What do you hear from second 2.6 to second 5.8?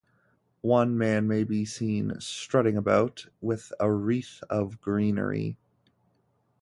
about with a wreath of greenery.